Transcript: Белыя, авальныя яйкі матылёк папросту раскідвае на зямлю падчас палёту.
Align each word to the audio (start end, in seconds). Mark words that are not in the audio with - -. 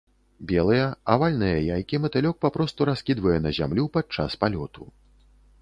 Белыя, 0.51 0.85
авальныя 1.15 1.59
яйкі 1.75 2.01
матылёк 2.05 2.35
папросту 2.45 2.81
раскідвае 2.91 3.39
на 3.47 3.55
зямлю 3.59 3.83
падчас 3.99 4.31
палёту. 4.47 4.91